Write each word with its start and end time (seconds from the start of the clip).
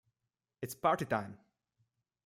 It's 0.63 0.73
party 0.81 1.05
time! 1.05 1.37